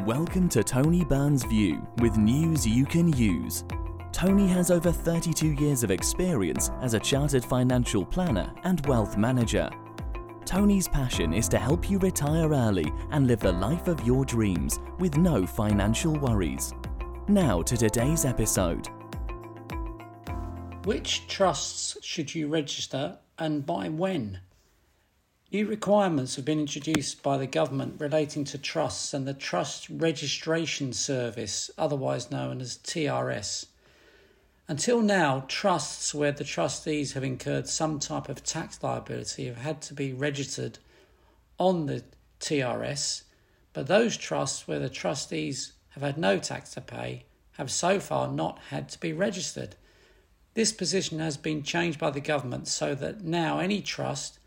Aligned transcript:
Welcome 0.00 0.50
to 0.50 0.62
Tony 0.62 1.02
Byrne's 1.02 1.44
View 1.44 1.86
with 2.02 2.18
news 2.18 2.66
you 2.66 2.84
can 2.84 3.10
use. 3.14 3.64
Tony 4.12 4.46
has 4.48 4.70
over 4.70 4.92
32 4.92 5.52
years 5.52 5.82
of 5.82 5.90
experience 5.90 6.70
as 6.82 6.92
a 6.92 7.00
chartered 7.00 7.42
financial 7.42 8.04
planner 8.04 8.52
and 8.64 8.84
wealth 8.86 9.16
manager. 9.16 9.70
Tony's 10.44 10.88
passion 10.88 11.32
is 11.32 11.48
to 11.48 11.58
help 11.58 11.88
you 11.88 11.98
retire 12.00 12.52
early 12.52 12.92
and 13.12 13.26
live 13.26 13.40
the 13.40 13.52
life 13.52 13.88
of 13.88 14.04
your 14.04 14.26
dreams 14.26 14.78
with 14.98 15.16
no 15.16 15.46
financial 15.46 16.12
worries. 16.12 16.74
Now 17.28 17.62
to 17.62 17.74
today's 17.74 18.26
episode. 18.26 18.88
Which 20.84 21.28
trusts 21.28 21.96
should 22.02 22.34
you 22.34 22.48
register 22.48 23.20
and 23.38 23.64
by 23.64 23.88
when? 23.88 24.40
New 25.54 25.66
requirements 25.68 26.34
have 26.34 26.44
been 26.44 26.58
introduced 26.58 27.22
by 27.22 27.38
the 27.38 27.46
government 27.46 28.00
relating 28.00 28.42
to 28.42 28.58
trusts 28.58 29.14
and 29.14 29.24
the 29.24 29.32
Trust 29.32 29.88
Registration 29.88 30.92
Service, 30.92 31.70
otherwise 31.78 32.28
known 32.28 32.60
as 32.60 32.76
TRS. 32.78 33.66
Until 34.66 35.00
now, 35.00 35.44
trusts 35.46 36.12
where 36.12 36.32
the 36.32 36.42
trustees 36.42 37.12
have 37.12 37.22
incurred 37.22 37.68
some 37.68 38.00
type 38.00 38.28
of 38.28 38.42
tax 38.42 38.82
liability 38.82 39.46
have 39.46 39.58
had 39.58 39.80
to 39.82 39.94
be 39.94 40.12
registered 40.12 40.80
on 41.56 41.86
the 41.86 42.02
TRS, 42.40 43.22
but 43.72 43.86
those 43.86 44.16
trusts 44.16 44.66
where 44.66 44.80
the 44.80 44.90
trustees 44.90 45.74
have 45.90 46.02
had 46.02 46.18
no 46.18 46.40
tax 46.40 46.72
to 46.72 46.80
pay 46.80 47.26
have 47.52 47.70
so 47.70 48.00
far 48.00 48.26
not 48.26 48.58
had 48.70 48.88
to 48.88 48.98
be 48.98 49.12
registered. 49.12 49.76
This 50.54 50.72
position 50.72 51.20
has 51.20 51.36
been 51.36 51.62
changed 51.62 52.00
by 52.00 52.10
the 52.10 52.18
government 52.18 52.66
so 52.66 52.96
that 52.96 53.22
now 53.22 53.60
any 53.60 53.80
trust 53.80 54.40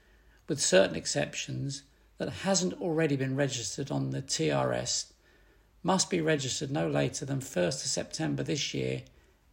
with 0.48 0.62
certain 0.62 0.96
exceptions, 0.96 1.84
that 2.18 2.30
hasn't 2.30 2.82
already 2.82 3.16
been 3.16 3.36
registered 3.36 3.92
on 3.92 4.12
the 4.12 4.22
TRS 4.22 5.12
must 5.84 6.10
be 6.10 6.20
registered 6.20 6.72
no 6.72 6.88
later 6.88 7.26
than 7.26 7.40
1st 7.40 7.84
of 7.84 7.90
September 7.90 8.44
this 8.44 8.74
year, 8.74 9.04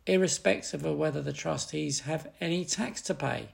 irrespective 0.06 0.84
of 0.84 0.96
whether 0.96 1.22
the 1.22 1.32
trustees 1.32 2.00
have 2.00 2.30
any 2.40 2.64
tax 2.64 3.00
to 3.02 3.14
pay. 3.14 3.48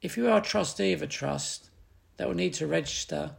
If 0.00 0.16
you 0.16 0.28
are 0.28 0.38
a 0.38 0.42
trustee 0.42 0.92
of 0.92 1.02
a 1.02 1.06
trust 1.06 1.70
that 2.16 2.28
will 2.28 2.34
need 2.34 2.54
to 2.54 2.66
register 2.66 3.32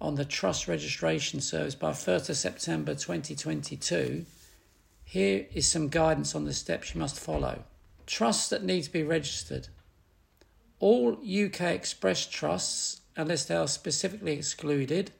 on 0.00 0.14
the 0.14 0.24
Trust 0.24 0.66
Registration 0.66 1.40
Service 1.40 1.74
by 1.74 1.90
1st 1.90 2.30
of 2.30 2.36
September 2.36 2.94
2022, 2.94 4.24
here 5.04 5.46
is 5.52 5.66
some 5.66 5.88
guidance 5.88 6.34
on 6.34 6.44
the 6.44 6.54
steps 6.54 6.94
you 6.94 7.00
must 7.00 7.20
follow. 7.20 7.64
Trusts 8.06 8.48
that 8.48 8.64
need 8.64 8.82
to 8.84 8.92
be 8.92 9.02
registered 9.02 9.68
all 10.82 11.12
UK 11.12 11.60
Express 11.60 12.26
trusts, 12.26 13.02
unless 13.16 13.44
they 13.44 13.54
are 13.54 13.68
specifically 13.68 14.32
excluded, 14.32 15.12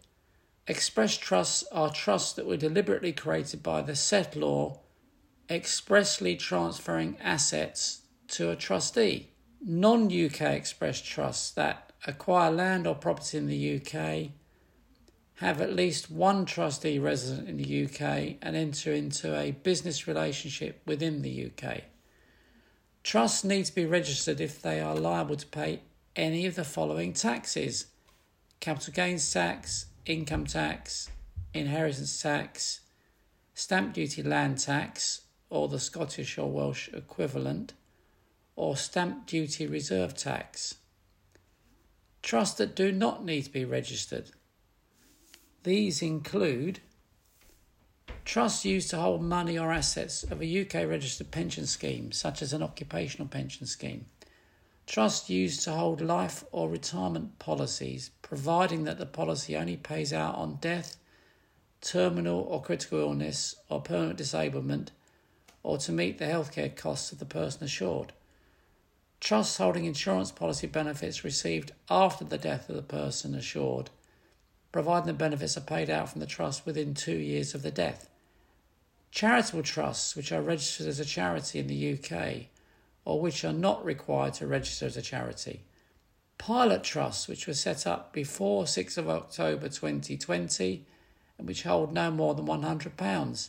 Express 0.66 1.16
trusts 1.16 1.64
are 1.70 1.92
trusts 1.92 2.32
that 2.32 2.46
were 2.46 2.56
deliberately 2.56 3.12
created 3.12 3.62
by 3.62 3.80
the 3.80 3.92
settlor 3.92 4.80
expressly 5.48 6.34
transferring 6.36 7.16
assets 7.20 8.02
to 8.28 8.50
a 8.50 8.56
trustee. 8.56 9.30
Non 9.64 10.06
UK 10.06 10.40
Express 10.40 11.00
trusts 11.00 11.52
that 11.52 11.92
acquire 12.08 12.50
land 12.50 12.86
or 12.86 12.96
property 12.96 13.38
in 13.38 13.46
the 13.46 13.76
UK, 13.76 14.32
have 15.36 15.60
at 15.60 15.76
least 15.76 16.10
one 16.10 16.44
trustee 16.44 16.98
resident 16.98 17.48
in 17.48 17.56
the 17.56 17.84
UK, 17.84 18.36
and 18.42 18.56
enter 18.56 18.92
into 18.92 19.38
a 19.38 19.52
business 19.52 20.08
relationship 20.08 20.82
within 20.86 21.22
the 21.22 21.50
UK. 21.50 21.84
Trusts 23.02 23.42
need 23.42 23.64
to 23.66 23.74
be 23.74 23.84
registered 23.84 24.40
if 24.40 24.62
they 24.62 24.80
are 24.80 24.94
liable 24.94 25.36
to 25.36 25.46
pay 25.46 25.80
any 26.14 26.46
of 26.46 26.54
the 26.54 26.64
following 26.64 27.12
taxes 27.12 27.86
capital 28.60 28.92
gains 28.92 29.32
tax, 29.32 29.86
income 30.06 30.46
tax, 30.46 31.10
inheritance 31.52 32.22
tax, 32.22 32.80
stamp 33.54 33.92
duty 33.92 34.22
land 34.22 34.58
tax, 34.58 35.22
or 35.50 35.66
the 35.66 35.80
Scottish 35.80 36.38
or 36.38 36.48
Welsh 36.48 36.88
equivalent, 36.92 37.72
or 38.54 38.76
stamp 38.76 39.26
duty 39.26 39.66
reserve 39.66 40.14
tax. 40.14 40.76
Trusts 42.22 42.56
that 42.58 42.76
do 42.76 42.92
not 42.92 43.24
need 43.24 43.42
to 43.42 43.50
be 43.50 43.64
registered. 43.64 44.30
These 45.64 46.02
include 46.02 46.80
Trusts 48.24 48.64
used 48.64 48.90
to 48.90 49.00
hold 49.00 49.22
money 49.22 49.58
or 49.58 49.72
assets 49.72 50.22
of 50.22 50.40
a 50.40 50.60
UK 50.62 50.88
registered 50.88 51.30
pension 51.30 51.66
scheme, 51.66 52.12
such 52.12 52.40
as 52.40 52.52
an 52.52 52.62
occupational 52.62 53.28
pension 53.28 53.66
scheme. 53.66 54.06
Trusts 54.86 55.28
used 55.28 55.62
to 55.64 55.72
hold 55.72 56.00
life 56.00 56.44
or 56.50 56.68
retirement 56.68 57.38
policies, 57.38 58.10
providing 58.22 58.84
that 58.84 58.98
the 58.98 59.06
policy 59.06 59.56
only 59.56 59.76
pays 59.76 60.12
out 60.12 60.34
on 60.34 60.56
death, 60.60 60.96
terminal 61.80 62.40
or 62.40 62.62
critical 62.62 63.00
illness, 63.00 63.56
or 63.68 63.80
permanent 63.80 64.18
disablement, 64.18 64.92
or 65.62 65.78
to 65.78 65.92
meet 65.92 66.18
the 66.18 66.24
healthcare 66.24 66.74
costs 66.74 67.12
of 67.12 67.18
the 67.18 67.24
person 67.24 67.64
assured. 67.64 68.12
Trusts 69.20 69.58
holding 69.58 69.84
insurance 69.84 70.32
policy 70.32 70.66
benefits 70.66 71.22
received 71.22 71.72
after 71.88 72.24
the 72.24 72.38
death 72.38 72.68
of 72.68 72.76
the 72.76 72.82
person 72.82 73.34
assured, 73.34 73.90
providing 74.72 75.06
the 75.06 75.12
benefits 75.12 75.56
are 75.56 75.60
paid 75.60 75.90
out 75.90 76.08
from 76.08 76.20
the 76.20 76.26
trust 76.26 76.66
within 76.66 76.94
two 76.94 77.16
years 77.16 77.54
of 77.54 77.62
the 77.62 77.70
death. 77.70 78.08
Charitable 79.10 79.62
trusts, 79.62 80.16
which 80.16 80.32
are 80.32 80.40
registered 80.40 80.86
as 80.86 80.98
a 80.98 81.04
charity 81.04 81.58
in 81.58 81.66
the 81.66 81.92
UK, 81.92 82.46
or 83.04 83.20
which 83.20 83.44
are 83.44 83.52
not 83.52 83.84
required 83.84 84.32
to 84.34 84.46
register 84.46 84.86
as 84.86 84.96
a 84.96 85.02
charity. 85.02 85.60
Pilot 86.38 86.82
trusts, 86.82 87.28
which 87.28 87.46
were 87.46 87.54
set 87.54 87.86
up 87.86 88.12
before 88.12 88.64
6th 88.64 88.96
of 88.96 89.08
October 89.08 89.68
2020 89.68 90.86
and 91.38 91.46
which 91.46 91.62
hold 91.62 91.92
no 91.92 92.10
more 92.10 92.34
than 92.34 92.46
£100. 92.46 93.48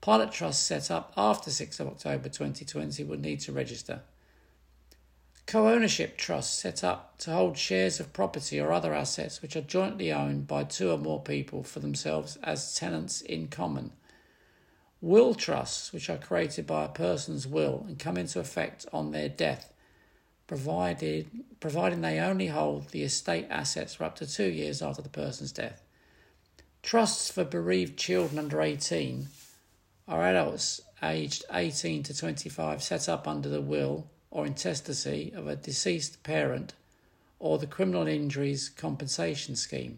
Pilot 0.00 0.32
trusts 0.32 0.64
set 0.64 0.90
up 0.90 1.12
after 1.16 1.50
6th 1.50 1.80
of 1.80 1.88
October 1.88 2.28
2020 2.28 3.02
would 3.04 3.20
need 3.20 3.40
to 3.40 3.52
register. 3.52 4.02
Co 5.46 5.68
ownership 5.68 6.16
trusts 6.16 6.58
set 6.58 6.82
up 6.82 7.18
to 7.18 7.32
hold 7.32 7.58
shares 7.58 8.00
of 8.00 8.12
property 8.12 8.58
or 8.58 8.72
other 8.72 8.94
assets 8.94 9.42
which 9.42 9.56
are 9.56 9.60
jointly 9.60 10.12
owned 10.12 10.46
by 10.46 10.64
two 10.64 10.90
or 10.90 10.98
more 10.98 11.22
people 11.22 11.62
for 11.62 11.80
themselves 11.80 12.38
as 12.42 12.74
tenants 12.74 13.20
in 13.20 13.48
common 13.48 13.92
Will 15.04 15.34
trusts, 15.34 15.92
which 15.92 16.08
are 16.08 16.16
created 16.16 16.66
by 16.66 16.86
a 16.86 16.88
person's 16.88 17.46
will 17.46 17.84
and 17.86 17.98
come 17.98 18.16
into 18.16 18.40
effect 18.40 18.86
on 18.90 19.10
their 19.10 19.28
death, 19.28 19.70
provided 20.46 21.28
providing 21.60 22.00
they 22.00 22.18
only 22.18 22.46
hold 22.46 22.88
the 22.88 23.02
estate 23.02 23.46
assets 23.50 23.92
for 23.92 24.04
up 24.04 24.16
to 24.16 24.26
two 24.26 24.48
years 24.48 24.80
after 24.80 25.02
the 25.02 25.10
person's 25.10 25.52
death. 25.52 25.82
Trusts 26.82 27.30
for 27.30 27.44
bereaved 27.44 27.98
children 27.98 28.38
under 28.38 28.62
18 28.62 29.28
are 30.08 30.22
adults 30.22 30.80
aged 31.02 31.44
18 31.52 32.02
to 32.04 32.16
25 32.16 32.82
set 32.82 33.06
up 33.06 33.28
under 33.28 33.50
the 33.50 33.60
will 33.60 34.06
or 34.34 34.44
intestacy 34.44 35.32
of 35.34 35.46
a 35.46 35.56
deceased 35.56 36.22
parent 36.24 36.74
or 37.38 37.56
the 37.56 37.66
criminal 37.66 38.06
injuries 38.06 38.68
compensation 38.68 39.56
scheme. 39.56 39.96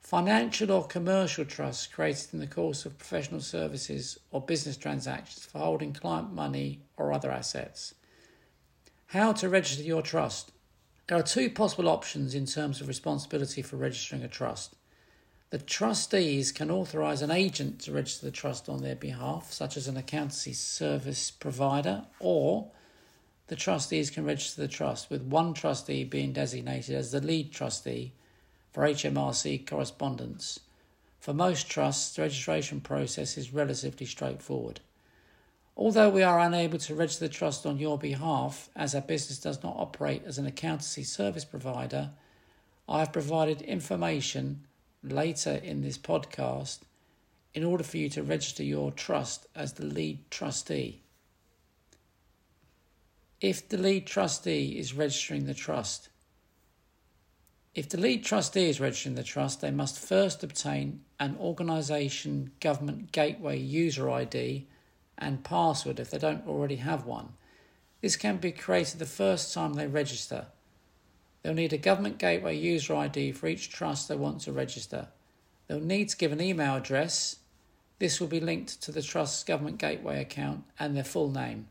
Financial 0.00 0.72
or 0.72 0.84
commercial 0.86 1.44
trusts 1.44 1.86
created 1.86 2.32
in 2.32 2.40
the 2.40 2.46
course 2.46 2.84
of 2.86 2.98
professional 2.98 3.40
services 3.40 4.18
or 4.32 4.40
business 4.40 4.76
transactions 4.76 5.44
for 5.44 5.58
holding 5.58 5.92
client 5.92 6.32
money 6.32 6.80
or 6.96 7.12
other 7.12 7.30
assets. 7.30 7.94
How 9.08 9.32
to 9.34 9.48
register 9.48 9.82
your 9.82 10.02
trust. 10.02 10.50
There 11.06 11.18
are 11.18 11.22
two 11.22 11.50
possible 11.50 11.88
options 11.88 12.34
in 12.34 12.46
terms 12.46 12.80
of 12.80 12.88
responsibility 12.88 13.60
for 13.60 13.76
registering 13.76 14.22
a 14.22 14.28
trust. 14.28 14.74
The 15.50 15.58
trustees 15.58 16.52
can 16.52 16.70
authorise 16.70 17.20
an 17.20 17.30
agent 17.30 17.80
to 17.80 17.92
register 17.92 18.24
the 18.24 18.32
trust 18.32 18.70
on 18.70 18.80
their 18.80 18.96
behalf, 18.96 19.52
such 19.52 19.76
as 19.76 19.86
an 19.86 19.98
accountancy 19.98 20.54
service 20.54 21.30
provider, 21.30 22.06
or 22.18 22.70
the 23.52 23.56
trustees 23.56 24.08
can 24.08 24.24
register 24.24 24.62
the 24.62 24.66
trust 24.66 25.10
with 25.10 25.20
one 25.20 25.52
trustee 25.52 26.04
being 26.04 26.32
designated 26.32 26.94
as 26.94 27.12
the 27.12 27.20
lead 27.20 27.52
trustee 27.52 28.10
for 28.72 28.82
HMRC 28.84 29.66
correspondence. 29.66 30.58
For 31.20 31.34
most 31.34 31.68
trusts, 31.68 32.16
the 32.16 32.22
registration 32.22 32.80
process 32.80 33.36
is 33.36 33.52
relatively 33.52 34.06
straightforward. 34.06 34.80
Although 35.76 36.08
we 36.08 36.22
are 36.22 36.40
unable 36.40 36.78
to 36.78 36.94
register 36.94 37.28
the 37.28 37.34
trust 37.34 37.66
on 37.66 37.76
your 37.76 37.98
behalf, 37.98 38.70
as 38.74 38.94
our 38.94 39.02
business 39.02 39.38
does 39.38 39.62
not 39.62 39.76
operate 39.76 40.22
as 40.24 40.38
an 40.38 40.46
accountancy 40.46 41.02
service 41.02 41.44
provider, 41.44 42.08
I 42.88 43.00
have 43.00 43.12
provided 43.12 43.60
information 43.60 44.62
later 45.02 45.60
in 45.62 45.82
this 45.82 45.98
podcast 45.98 46.78
in 47.52 47.64
order 47.64 47.84
for 47.84 47.98
you 47.98 48.08
to 48.08 48.22
register 48.22 48.62
your 48.62 48.92
trust 48.92 49.46
as 49.54 49.74
the 49.74 49.84
lead 49.84 50.30
trustee. 50.30 51.02
If 53.42 53.68
the 53.68 53.76
lead 53.76 54.06
trustee 54.06 54.78
is 54.78 54.94
registering 54.94 55.46
the 55.46 55.52
trust, 55.52 56.10
if 57.74 57.88
the 57.88 57.98
lead 57.98 58.24
trustee 58.24 58.68
is 58.68 58.80
registering 58.80 59.16
the 59.16 59.24
trust, 59.24 59.60
they 59.60 59.72
must 59.72 59.98
first 59.98 60.44
obtain 60.44 61.00
an 61.18 61.36
organisation 61.40 62.52
government 62.60 63.10
gateway 63.10 63.58
user 63.58 64.08
ID 64.08 64.68
and 65.18 65.42
password 65.42 65.98
if 65.98 66.12
they 66.12 66.18
don't 66.18 66.46
already 66.46 66.76
have 66.76 67.04
one. 67.04 67.30
This 68.00 68.14
can 68.14 68.36
be 68.36 68.52
created 68.52 69.00
the 69.00 69.06
first 69.06 69.52
time 69.52 69.74
they 69.74 69.88
register. 69.88 70.46
They'll 71.42 71.52
need 71.52 71.72
a 71.72 71.78
government 71.78 72.18
gateway 72.18 72.56
user 72.56 72.94
ID 72.94 73.32
for 73.32 73.48
each 73.48 73.70
trust 73.70 74.06
they 74.06 74.14
want 74.14 74.42
to 74.42 74.52
register. 74.52 75.08
They'll 75.66 75.80
need 75.80 76.10
to 76.10 76.16
give 76.16 76.30
an 76.30 76.40
email 76.40 76.76
address. 76.76 77.38
This 77.98 78.20
will 78.20 78.28
be 78.28 78.38
linked 78.38 78.80
to 78.82 78.92
the 78.92 79.02
Trust's 79.02 79.42
Government 79.42 79.78
Gateway 79.78 80.20
account 80.20 80.62
and 80.78 80.96
their 80.96 81.02
full 81.02 81.30
name. 81.30 81.66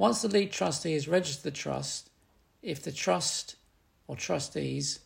Once 0.00 0.22
the 0.22 0.28
lead 0.28 0.50
trustee 0.50 0.94
has 0.94 1.06
registered 1.06 1.42
the 1.42 1.50
trust, 1.58 2.08
if 2.62 2.82
the 2.82 2.90
trust 2.90 3.56
or 4.06 4.16
trustees 4.16 5.00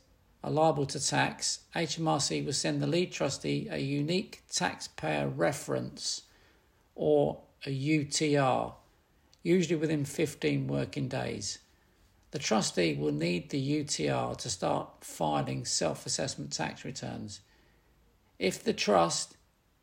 are 0.45 0.53
liable 0.53 0.87
to 0.87 1.05
tax, 1.05 1.65
HMRC 1.75 2.47
will 2.47 2.53
send 2.53 2.81
the 2.81 2.87
lead 2.87 3.11
trustee 3.11 3.67
a 3.73 3.79
unique 3.79 4.45
taxpayer 4.53 5.27
reference 5.27 6.23
or 6.95 7.41
a 7.67 7.71
UTR, 7.71 8.73
usually 9.43 9.75
within 9.75 10.05
15 10.05 10.69
working 10.69 11.09
days. 11.09 11.59
The 12.31 12.39
trustee 12.39 12.95
will 12.95 13.11
need 13.11 13.51
the 13.51 13.83
UTR 13.83 14.39
to 14.39 14.49
start 14.49 14.91
filing 15.01 15.65
self 15.65 16.07
assessment 16.07 16.53
tax 16.53 16.85
returns. 16.85 17.41
If 18.39 18.63
the 18.63 18.73
trust 18.73 19.37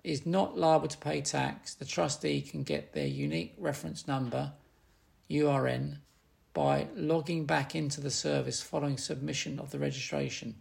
is 0.05 0.25
not 0.25 0.57
liable 0.57 0.87
to 0.87 0.97
pay 0.99 1.19
tax, 1.19 1.73
the 1.73 1.83
trustee 1.83 2.39
can 2.41 2.63
get 2.63 2.93
their 2.93 3.07
unique 3.07 3.55
reference 3.57 4.07
number, 4.07 4.53
URN, 5.31 5.99
by 6.53 6.87
logging 6.95 7.45
back 7.45 7.75
into 7.75 8.01
the 8.01 8.11
service 8.11 8.61
following 8.61 8.97
submission 8.97 9.59
of 9.59 9.71
the 9.71 9.79
registration. 9.79 10.55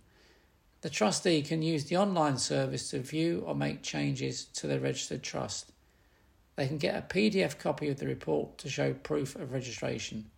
The 0.82 0.90
trustee 0.90 1.42
can 1.42 1.62
use 1.62 1.84
the 1.84 1.96
online 1.96 2.38
service 2.38 2.90
to 2.90 3.00
view 3.00 3.42
or 3.46 3.54
make 3.54 3.82
changes 3.82 4.44
to 4.44 4.66
their 4.66 4.80
registered 4.80 5.22
trust. 5.22 5.72
They 6.56 6.66
can 6.66 6.78
get 6.78 6.96
a 6.96 7.14
PDF 7.14 7.58
copy 7.58 7.88
of 7.88 7.98
the 7.98 8.06
report 8.06 8.58
to 8.58 8.70
show 8.70 8.94
proof 8.94 9.36
of 9.36 9.52
registration. 9.52 10.30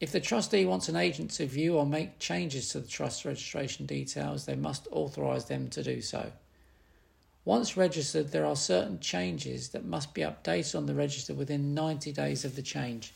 If 0.00 0.10
the 0.10 0.20
trustee 0.20 0.64
wants 0.64 0.88
an 0.88 0.96
agent 0.96 1.30
to 1.32 1.46
view 1.46 1.76
or 1.76 1.86
make 1.86 2.18
changes 2.18 2.70
to 2.70 2.80
the 2.80 2.88
trust 2.88 3.24
registration 3.24 3.86
details, 3.86 4.46
they 4.46 4.56
must 4.56 4.88
authorise 4.90 5.44
them 5.44 5.68
to 5.70 5.82
do 5.82 6.00
so. 6.00 6.32
Once 7.44 7.76
registered, 7.76 8.32
there 8.32 8.46
are 8.46 8.56
certain 8.56 8.98
changes 8.98 9.68
that 9.68 9.84
must 9.84 10.14
be 10.14 10.22
updated 10.22 10.76
on 10.76 10.86
the 10.86 10.94
register 10.94 11.34
within 11.34 11.74
90 11.74 12.12
days 12.12 12.44
of 12.44 12.56
the 12.56 12.62
change. 12.62 13.12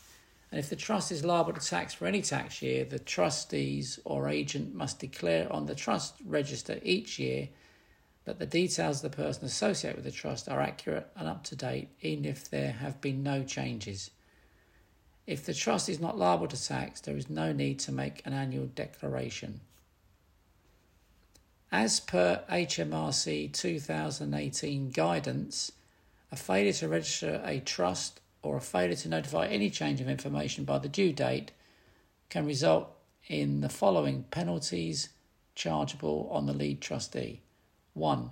And 0.51 0.59
if 0.59 0.69
the 0.69 0.75
trust 0.75 1.11
is 1.11 1.25
liable 1.25 1.53
to 1.53 1.59
tax 1.59 1.93
for 1.93 2.05
any 2.05 2.21
tax 2.21 2.61
year, 2.61 2.85
the 2.85 2.99
trustees 2.99 3.99
or 4.05 4.29
agent 4.29 4.73
must 4.73 4.99
declare 4.99 5.51
on 5.51 5.65
the 5.65 5.75
trust 5.75 6.15
register 6.25 6.79
each 6.83 7.19
year 7.19 7.49
that 8.23 8.39
the 8.39 8.45
details 8.45 9.03
of 9.03 9.11
the 9.11 9.17
person 9.17 9.45
associated 9.45 9.97
with 9.97 10.05
the 10.05 10.11
trust 10.11 10.49
are 10.49 10.61
accurate 10.61 11.07
and 11.15 11.27
up 11.27 11.43
to 11.45 11.55
date, 11.55 11.89
even 12.01 12.25
if 12.25 12.49
there 12.49 12.73
have 12.73 13.01
been 13.01 13.23
no 13.23 13.43
changes. 13.43 14.11
If 15.25 15.45
the 15.45 15.53
trust 15.53 15.89
is 15.89 15.99
not 15.99 16.17
liable 16.17 16.47
to 16.47 16.61
tax, 16.61 17.01
there 17.01 17.17
is 17.17 17.29
no 17.29 17.51
need 17.51 17.79
to 17.79 17.91
make 17.91 18.21
an 18.25 18.33
annual 18.33 18.67
declaration. 18.67 19.59
As 21.71 21.99
per 21.99 22.43
HMRC 22.49 23.51
2018 23.51 24.89
guidance, 24.89 25.73
a 26.31 26.37
failure 26.37 26.73
to 26.73 26.87
register 26.87 27.41
a 27.43 27.59
trust 27.59 28.21
or 28.47 28.57
a 28.57 28.61
failure 28.61 28.95
to 28.95 29.09
notify 29.09 29.45
any 29.47 29.69
change 29.69 29.99
of 29.99 30.09
information 30.09 30.63
by 30.63 30.79
the 30.79 30.87
due 30.87 31.11
date 31.11 31.51
can 32.29 32.45
result 32.45 32.89
in 33.27 33.61
the 33.61 33.69
following 33.69 34.23
penalties 34.31 35.09
chargeable 35.53 36.29
on 36.31 36.45
the 36.45 36.53
lead 36.53 36.79
trustee. 36.79 37.41
1. 37.93 38.31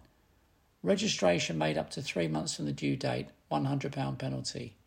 Registration 0.83 1.57
made 1.57 1.77
up 1.77 1.89
to 1.89 2.01
three 2.01 2.27
months 2.27 2.55
from 2.55 2.65
the 2.65 2.71
due 2.71 2.95
date, 2.95 3.27
£100 3.51 4.17
penalty. 4.17 4.77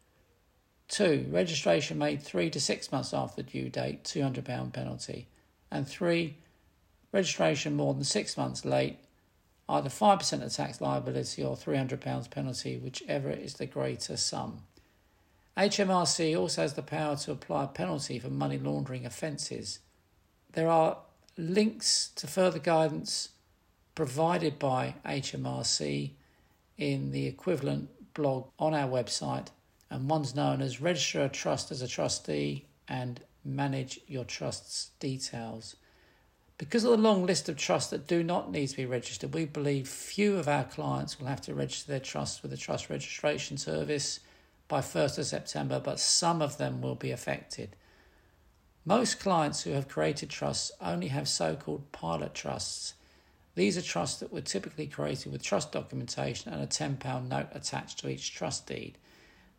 2. 0.89 1.27
Registration 1.31 1.99
made 1.99 2.23
three 2.23 2.49
to 2.49 2.61
six 2.61 2.91
months 2.91 3.13
after 3.13 3.43
the 3.43 3.51
due 3.51 3.69
date, 3.69 4.05
£200 4.05 4.73
penalty. 4.73 5.29
And 5.71 5.87
3. 5.87 6.37
Registration 7.13 7.75
more 7.75 7.93
than 7.95 8.05
six 8.05 8.37
months 8.37 8.65
late, 8.65 8.99
either 9.69 9.91
5% 9.91 10.43
of 10.43 10.53
tax 10.53 10.81
liability 10.81 11.43
or 11.43 11.57
£300 11.57 12.31
penalty, 12.31 12.79
whichever 12.79 13.31
is 13.31 13.55
the 13.55 13.67
greater 13.67 14.17
sum. 14.17 14.63
HMRC 15.59 16.39
also 16.39 16.63
has 16.63 16.75
the 16.75 16.83
power 16.83 17.17
to 17.17 17.33
apply 17.33 17.65
a 17.65 17.67
penalty 17.67 18.21
for 18.21 18.31
money 18.31 18.59
laundering 18.59 19.05
offences. 19.05 19.81
There 20.53 20.69
are 20.69 20.99
links 21.37 22.11
to 22.15 22.29
further 22.29 22.61
guidance 22.61 23.31
provided 23.97 24.61
by 24.61 24.95
HMRC 25.05 26.13
in 26.77 27.11
the 27.11 27.27
equivalent 27.27 27.89
blog 28.15 28.47
on 28.61 28.73
our 28.73 28.89
website, 28.89 29.49
and 29.91 30.09
one's 30.09 30.37
known 30.37 30.63
as 30.63 30.81
Register 30.81 31.25
a 31.25 31.29
Trust 31.29 31.73
as 31.73 31.83
a 31.83 31.89
Trustee 31.89 32.67
and 32.87 33.21
Manage 33.45 33.99
Your 34.07 34.25
Trust's 34.25 34.91
Details. 35.01 35.75
Because 36.57 36.85
of 36.85 36.93
the 36.93 36.97
long 36.97 37.27
list 37.27 37.49
of 37.49 37.57
trusts 37.57 37.91
that 37.91 38.07
do 38.07 38.23
not 38.23 38.53
need 38.53 38.69
to 38.69 38.77
be 38.77 38.87
registered, 38.87 39.35
we 39.35 39.45
believe 39.45 39.89
few 39.89 40.37
of 40.37 40.47
our 40.47 40.65
clients 40.65 41.19
will 41.19 41.27
have 41.27 41.41
to 41.43 41.55
register 41.55 41.91
their 41.91 42.01
trust 42.01 42.43
with 42.43 42.53
the 42.53 42.57
Trust 42.57 42.89
Registration 42.91 43.57
Service 43.57 44.21
by 44.69 44.81
1st 44.81 45.19
of 45.19 45.27
September, 45.27 45.81
but 45.81 45.99
some 45.99 46.43
of 46.43 46.59
them 46.59 46.81
will 46.81 46.95
be 46.95 47.11
affected. 47.11 47.75
Most 48.85 49.19
clients 49.19 49.63
who 49.63 49.73
have 49.73 49.89
created 49.89 50.31
trusts 50.31 50.71
only 50.81 51.09
have 51.09 51.29
so 51.29 51.57
called 51.57 51.91
pilot 51.93 52.35
trusts. 52.35 52.95
These 53.55 53.77
are 53.77 53.83
trusts 53.83 54.21
that 54.21 54.33
were 54.33 54.41
typically 54.41 54.87
created 54.87 55.33
with 55.33 55.43
trust 55.43 55.73
documentation 55.73 56.53
and 56.53 56.63
a 56.63 56.67
£10 56.67 57.29
note 57.29 57.49
attached 57.53 57.99
to 57.99 58.09
each 58.09 58.33
trust 58.33 58.67
deed. 58.67 58.99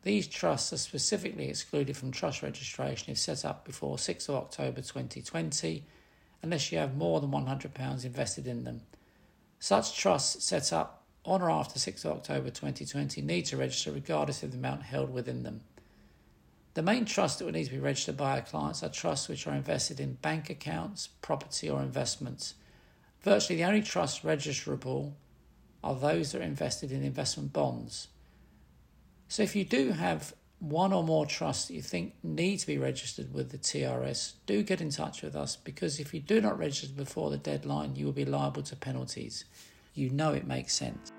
These 0.04 0.28
trusts 0.28 0.72
are 0.72 0.78
specifically 0.78 1.50
excluded 1.50 1.98
from 1.98 2.12
trust 2.12 2.42
registration 2.42 3.12
if 3.12 3.18
set 3.18 3.44
up 3.44 3.66
before 3.66 3.98
6th 3.98 4.30
of 4.30 4.36
October 4.36 4.82
2020, 4.82 5.84
unless 6.42 6.72
you 6.72 6.78
have 6.78 6.96
more 6.96 7.20
than 7.20 7.32
£100 7.32 8.06
invested 8.06 8.48
in 8.48 8.64
them. 8.64 8.82
Such 9.60 9.98
trusts 9.98 10.46
set 10.46 10.72
up 10.72 10.99
on 11.26 11.42
or 11.42 11.50
after 11.50 11.80
6th 11.80 12.06
October 12.06 12.50
2020 12.50 13.22
need 13.22 13.46
to 13.46 13.58
register 13.58 13.92
regardless 13.92 14.44
of 14.44 14.52
the 14.52 14.58
amount 14.58 14.84
held 14.84 15.12
within 15.12 15.44
them. 15.44 15.62
The 16.76 16.82
main 16.82 17.06
trusts 17.06 17.40
that 17.40 17.46
would 17.46 17.56
need 17.56 17.66
to 17.66 17.72
be 17.72 17.80
registered 17.80 18.16
by 18.16 18.38
our 18.38 18.42
clients 18.42 18.84
are 18.84 18.90
trusts 18.90 19.28
which 19.28 19.48
are 19.48 19.54
invested 19.54 20.00
in 20.00 20.14
bank 20.14 20.50
accounts, 20.50 21.08
property, 21.22 21.70
or 21.70 21.82
investments. 21.82 22.54
Virtually 23.22 23.58
the 23.58 23.68
only 23.68 23.82
trusts 23.82 24.20
registrable 24.20 25.14
are 25.84 25.96
those 25.96 26.32
that 26.32 26.42
are 26.42 26.46
invested 26.46 26.92
in 26.92 27.04
investment 27.04 27.52
bonds. 27.52 28.08
So 29.28 29.44
if 29.44 29.56
you 29.56 29.64
do 29.64 29.92
have 29.92 30.34
one 30.60 30.92
or 30.92 31.04
more 31.04 31.26
trusts 31.26 31.68
that 31.68 31.74
you 31.74 31.82
think 31.82 32.14
need 32.22 32.58
to 32.58 32.68
be 32.68 32.78
registered 32.78 33.34
with 33.34 33.52
the 33.52 33.58
TRS, 33.58 34.34
do 34.46 34.62
get 34.62 34.82
in 34.82 34.90
touch 34.90 35.22
with 35.22 35.36
us 35.36 35.56
because 35.56 36.00
if 36.00 36.14
you 36.14 36.20
do 36.20 36.42
not 36.42 36.60
register 36.60 36.94
before 36.94 37.30
the 37.30 37.38
deadline, 37.38 37.96
you 37.96 38.06
will 38.06 38.14
be 38.14 38.26
liable 38.26 38.64
to 38.64 38.76
penalties. 38.76 39.46
You 39.94 40.10
know 40.10 40.34
it 40.34 40.48
makes 40.48 40.74
sense. 40.74 41.12